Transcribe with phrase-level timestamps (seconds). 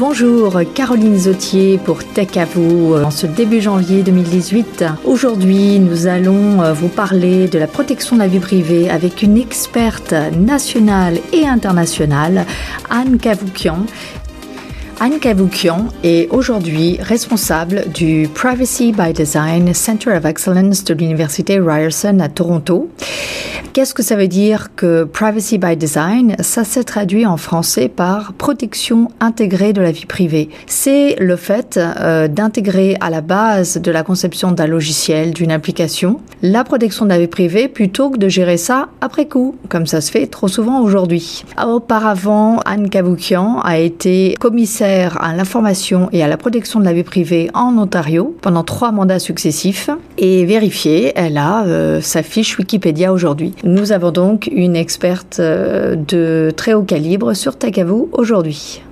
[0.00, 4.86] Bonjour, Caroline Zautier pour Tech à vous en ce début janvier 2018.
[5.04, 9.36] Aujourd'hui, nous allons euh, vous parler de la protection de la vie privée avec une
[9.36, 12.46] experte nationale et internationale,
[12.88, 13.84] Anne Cavoukian,
[15.02, 22.20] Anne Cavoukian est aujourd'hui responsable du Privacy by Design Center of Excellence de l'Université Ryerson
[22.20, 22.90] à Toronto.
[23.72, 26.34] Qu'est-ce que ça veut dire que Privacy by Design?
[26.40, 30.48] Ça se traduit en français par protection intégrée de la vie privée.
[30.66, 36.20] C'est le fait euh, d'intégrer à la base de la conception d'un logiciel, d'une application,
[36.42, 40.00] la protection de la vie privée plutôt que de gérer ça après coup, comme ça
[40.00, 41.44] se fait trop souvent aujourd'hui.
[41.64, 47.04] Auparavant, Anne Cavoukian a été commissaire à l'information et à la protection de la vie
[47.04, 53.12] privée en Ontario pendant trois mandats successifs et vérifié, elle a euh, sa fiche Wikipédia
[53.12, 53.54] aujourd'hui.
[53.62, 58.82] Nous avons donc une experte euh, de très haut calibre sur Takavou aujourd'hui.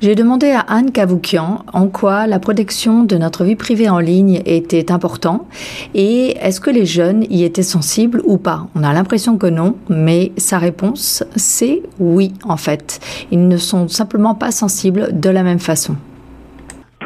[0.00, 4.42] J'ai demandé à Anne Cavoukian en quoi la protection de notre vie privée en ligne
[4.44, 5.46] était important
[5.94, 8.66] et est-ce que les jeunes y étaient sensibles ou pas.
[8.76, 13.00] On a l'impression que non, mais sa réponse c'est oui en fait.
[13.32, 15.96] Ils ne sont simplement pas sensibles de la même façon.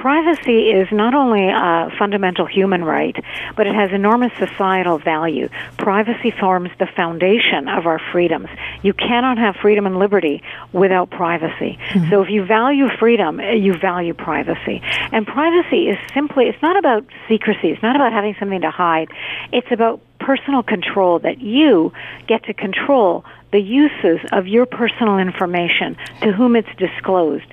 [0.01, 3.17] Privacy is not only a fundamental human right,
[3.57, 5.49] but it has enormous societal value.
[5.77, 8.49] Privacy forms the foundation of our freedoms.
[8.83, 10.41] You cannot have freedom and liberty
[10.73, 11.81] without privacy.
[11.81, 12.11] Mm-hmm.
[12.11, 14.81] So if you value freedom, you value privacy.
[15.11, 17.71] And privacy is simply, it's not about secrecy.
[17.71, 19.09] It's not about having something to hide.
[19.53, 21.93] It's about personal control that you
[22.29, 27.51] get to control the uses of your personal information to whom it's disclosed.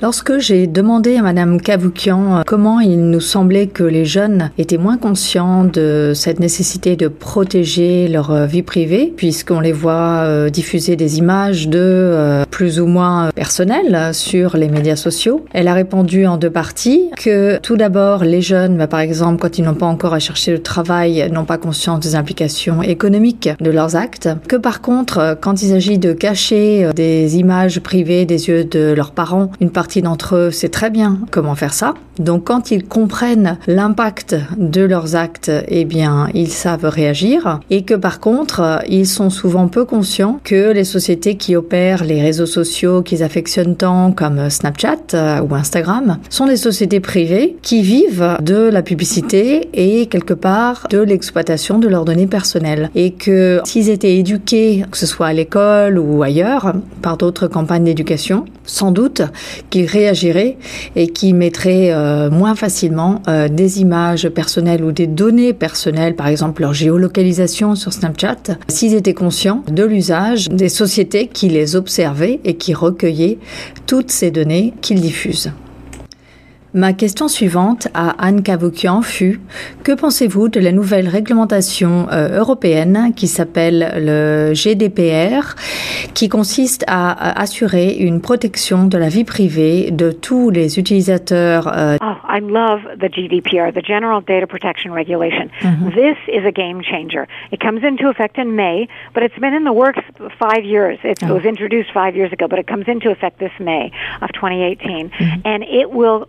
[0.00, 4.78] Lorsque j'ai demandé à Madame Cavoukian euh, comment il nous semblait que les jeunes étaient
[4.78, 10.50] moins conscients de cette nécessité de protéger leur euh, vie privée, puisqu'on les voit euh,
[10.50, 16.26] diffuser des images de plus ou moins personnelles sur les médias sociaux, elle a répondu
[16.26, 19.86] en deux parties que tout d'abord les jeunes, bah, par exemple quand ils n'ont pas
[19.86, 24.56] encore à chercher le travail, n'ont pas conscience des implications économiques de leurs actes, que
[24.56, 29.50] par contre quand il s'agit de cacher des images privées des yeux de leurs parents,
[29.60, 31.94] une partie d'entre eux sait très bien comment faire ça.
[32.18, 37.60] Donc quand ils comprennent l'impact de leurs actes, eh bien, ils savent réagir.
[37.70, 42.20] Et que par contre, ils sont souvent peu conscients que les sociétés qui opèrent les
[42.20, 47.82] réseaux sociaux qu'ils affectionnent tant, comme Snapchat euh, ou Instagram, sont des sociétés privées qui
[47.82, 52.90] vivent de la publicité et quelque part de l'exploitation de leurs données personnelles.
[52.94, 57.84] Et que s'ils étaient éduqués, que ce soit à l'école ou ailleurs, par d'autres campagnes
[57.84, 59.22] d'éducation, sans doute
[59.70, 60.56] qu'ils réagiraient
[60.96, 66.28] et qui mettraient euh, moins facilement euh, des images personnelles ou des données personnelles, par
[66.28, 72.40] exemple leur géolocalisation sur Snapchat, s'ils étaient conscients de l'usage des sociétés qui les observaient
[72.44, 73.38] et qui recueillaient
[73.86, 75.52] toutes ces données qu'ils diffusent.
[76.78, 79.40] Ma question suivante à Anne Cavoukian fut
[79.82, 85.56] Que pensez-vous de la nouvelle réglementation euh, européenne qui s'appelle le GDPR,
[86.14, 91.96] qui consiste à, assurer une protection de la vie privée de tous les utilisateurs euh,
[92.00, 95.50] Oh, I love the GDPR, the General Data Protection Regulation.
[95.62, 95.90] Mm-hmm.
[95.96, 97.26] This is a game changer.
[97.50, 100.04] It comes into effect in May, but it's been in the works
[100.38, 101.00] five years.
[101.02, 101.34] It oh.
[101.34, 103.90] was introduced five years ago, but it comes into effect this May
[104.22, 105.40] of 2018, mm-hmm.
[105.44, 106.28] and it will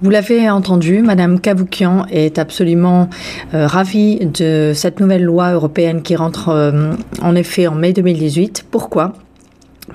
[0.00, 3.08] Vous l'avez entendu, Madame Cavoukian est absolument
[3.52, 8.66] euh, ravie de cette nouvelle loi européenne qui rentre euh, en effet en mai 2018.
[8.70, 9.14] Pourquoi?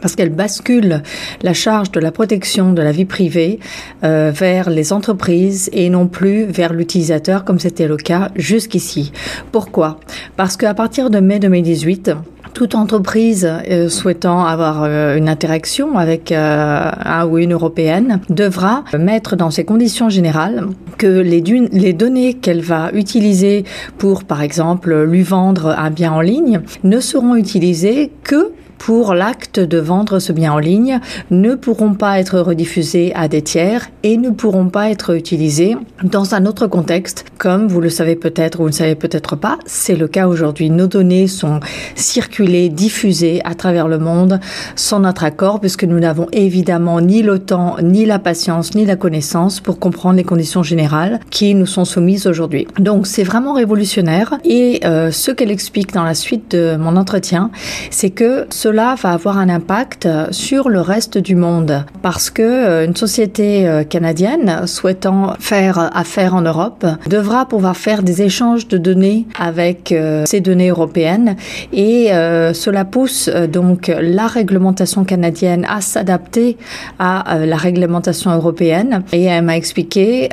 [0.02, 1.04] Parce qu'elle bascule
[1.42, 3.60] la charge de la protection de la vie privée
[4.04, 9.14] euh, vers les entreprises et non plus vers l'utilisateur comme c'était le cas jusqu'ici.
[9.54, 10.02] Pourquoi?
[10.36, 12.12] Parce qu'à partir de mai 2018,
[12.54, 18.84] toute entreprise euh, souhaitant avoir euh, une interaction avec euh, un ou une européenne devra
[18.98, 23.66] mettre dans ses conditions générales que les, les données qu'elle va utiliser
[23.98, 28.52] pour, par exemple, lui vendre un bien en ligne ne seront utilisées que
[28.86, 31.00] pour l'acte de vendre ce bien en ligne
[31.32, 36.36] ne pourront pas être rediffusés à des tiers et ne pourront pas être utilisés dans
[36.36, 37.24] un autre contexte.
[37.38, 40.70] Comme vous le savez peut-être ou vous ne savez peut-être pas, c'est le cas aujourd'hui.
[40.70, 41.62] Nos données sont
[41.96, 44.42] circulées, diffusées à travers le monde
[44.76, 48.98] sans notre accord puisque nous n'avons évidemment ni le temps, ni la patience, ni la
[48.98, 52.68] connaissance pour comprendre les conditions générales qui nous sont soumises aujourd'hui.
[52.80, 57.50] Donc c'est vraiment révolutionnaire et euh, ce qu'elle explique dans la suite de mon entretien,
[57.90, 61.86] c'est que cela va avoir un impact sur le reste du monde.
[62.02, 68.68] Parce que une société canadienne souhaitant faire affaire en Europe devra pouvoir faire des échanges
[68.68, 69.94] de données avec
[70.26, 71.36] ces données européennes.
[71.72, 76.58] Et cela pousse donc la réglementation canadienne à s'adapter
[76.98, 79.04] à la réglementation européenne.
[79.14, 80.30] Et elle m'a expliqué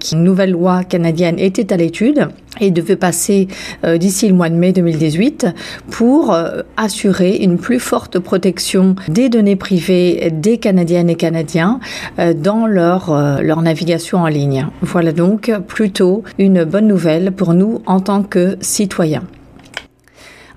[0.00, 2.28] qu'une nouvelle loi canadienne était à l'étude
[2.60, 3.48] et devait passer
[3.84, 5.46] euh, d'ici le mois de mai 2018
[5.90, 11.80] pour euh, assurer une plus forte protection des données privées des Canadiennes et Canadiens
[12.18, 14.66] euh, dans leur, leur navigation en ligne.
[14.80, 19.22] Voilà donc plutôt une bonne nouvelle pour nous en tant que citoyens.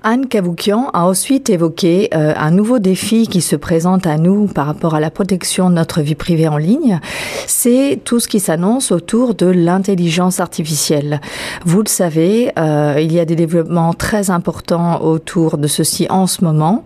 [0.04, 4.66] Anne Cavoukian a ensuite évoqué euh, un nouveau défi qui se présente à nous par
[4.66, 7.00] rapport à la protection de notre vie privée en ligne.
[7.48, 11.20] C'est tout ce qui s'annonce autour de l'intelligence artificielle.
[11.64, 16.28] Vous le savez, euh, il y a des développements très importants autour de ceci en
[16.28, 16.84] ce moment,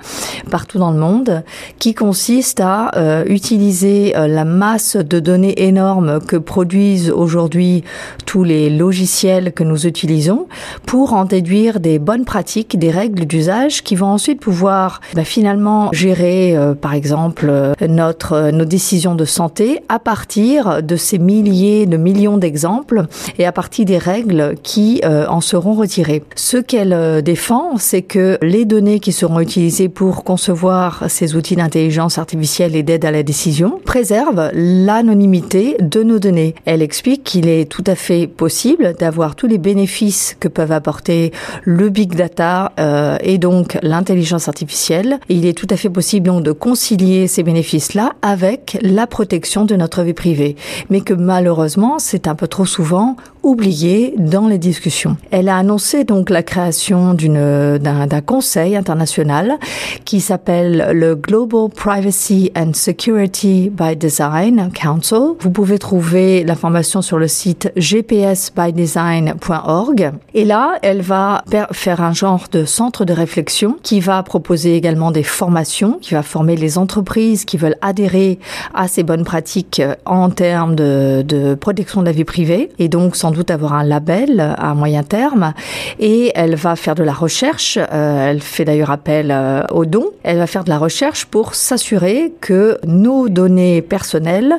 [0.50, 1.44] partout dans le monde,
[1.78, 7.84] qui consistent à euh, utiliser la masse de données énormes que produisent aujourd'hui
[8.24, 10.46] tous les logiciels que nous utilisons
[10.86, 15.24] pour en déduire des bonnes pratiques, des règles règles d'usage qui vont ensuite pouvoir bah,
[15.24, 20.96] finalement gérer, euh, par exemple, euh, notre euh, nos décisions de santé à partir de
[20.96, 23.04] ces milliers de millions d'exemples
[23.38, 26.22] et à partir des règles qui en seront retirées.
[26.36, 32.18] Ce qu'elle défend, c'est que les données qui seront utilisées pour concevoir ces outils d'intelligence
[32.18, 36.54] artificielle et d'aide à la décision préservent l'anonymité de nos données.
[36.64, 41.32] Elle explique qu'il est tout à fait possible d'avoir tous les bénéfices que peuvent apporter
[41.64, 45.18] le big data euh, et donc l'intelligence artificielle.
[45.28, 49.76] il est tout à fait possible donc de concilier ces bénéfices-là avec la protection de
[49.76, 50.56] notre vie privée.
[50.90, 55.16] Mais que malheureusement, c'est un peu trop souvent oublié dans les discussions.
[55.30, 59.56] Elle a annoncé donc la création d'une d'un conseil international
[60.04, 65.36] qui s'appelle le Global Privacy and Security by Design Council.
[65.40, 71.42] Vous pouvez trouver l'information sur le site gpsbydesign.org et là, elle va
[71.72, 76.24] faire un genre de centre de réflexion qui va proposer également des formations, qui va
[76.24, 78.40] former les entreprises qui veulent adhérer
[78.74, 83.14] à ces bonnes pratiques en termes de, de protection de la vie privée et donc
[83.14, 85.52] sans doute avoir un label à moyen terme.
[86.00, 87.78] Et elle va faire de la recherche.
[87.78, 90.10] Euh, elle fait d'ailleurs appel euh, aux dons.
[90.24, 94.56] Elle va faire de la recherche pour s'assurer que nos données personnelles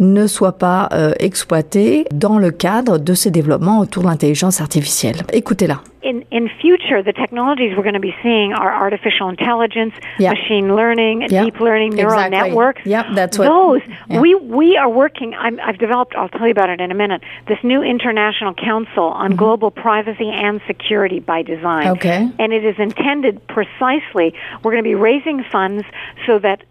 [0.00, 5.18] ne soient pas euh, exploitées dans le cadre de ces développements autour de l'intelligence artificielle.
[5.34, 5.82] Écoutez-la.
[6.06, 11.26] In, in future, the technologies we're going to be seeing are artificial intelligence, machine learning,
[11.28, 12.50] deep learning, neural exactly.
[12.50, 12.82] networks.
[12.84, 13.48] Yeah, that's what.
[13.48, 14.20] Those yeah.
[14.20, 15.34] we we are working.
[15.34, 16.14] i have developed.
[16.14, 17.22] I'll tell you about it in a minute.
[17.48, 19.38] This new international council on mm-hmm.
[19.38, 21.88] global privacy and security by design.
[21.88, 22.30] Okay.
[22.38, 24.34] And it is intended precisely.
[24.62, 25.84] We're going to be raising funds
[26.26, 26.62] so that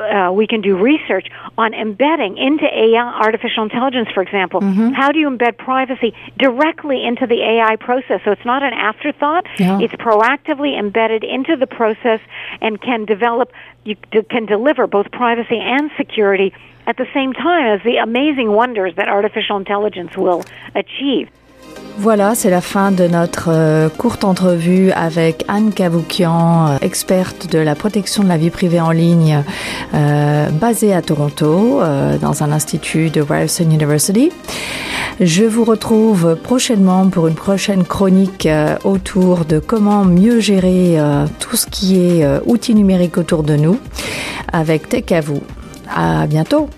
[0.00, 1.28] uh, we can do research
[1.58, 4.60] on embedding into AI, artificial intelligence, for example.
[4.60, 4.90] Mm-hmm.
[4.90, 8.20] How do you embed privacy directly into the AI process?
[8.24, 9.46] So it's not an afterthought.
[9.58, 9.78] Yeah.
[9.80, 12.20] It's proactively embedded into the process
[12.60, 13.52] and can develop,
[13.84, 13.96] you
[14.30, 16.52] can deliver both privacy and security
[16.86, 20.44] at the same time as the amazing wonders that artificial intelligence will
[20.74, 21.28] achieve.
[21.98, 27.58] Voilà, c'est la fin de notre euh, courte entrevue avec Anne Cavoukian, euh, experte de
[27.58, 29.42] la protection de la vie privée en ligne,
[29.94, 31.80] euh, basée à Toronto,
[32.20, 34.30] dans un institut de Ryerson University.
[35.20, 38.46] Je vous retrouve prochainement pour une prochaine chronique
[38.84, 40.98] autour de comment mieux gérer
[41.38, 43.78] tout ce qui est outils numériques autour de nous
[44.52, 45.42] avec Tech à vous.
[45.94, 46.68] À bientôt!